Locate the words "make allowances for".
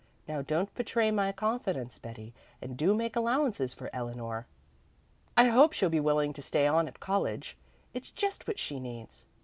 2.95-3.91